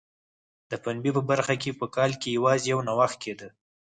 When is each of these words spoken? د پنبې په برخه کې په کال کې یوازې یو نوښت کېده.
د 0.69 0.71
پنبې 0.83 1.11
په 1.17 1.21
برخه 1.29 1.55
کې 1.61 1.71
په 1.79 1.85
کال 1.95 2.11
کې 2.21 2.35
یوازې 2.37 2.67
یو 2.73 2.79
نوښت 2.87 3.17
کېده. 3.23 3.47